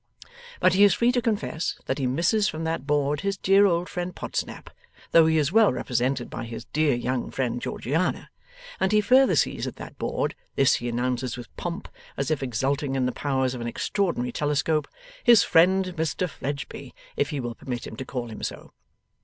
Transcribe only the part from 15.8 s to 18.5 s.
Mr Fledgeby, if he will permit him to call him